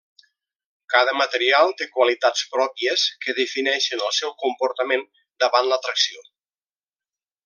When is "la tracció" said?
5.73-6.25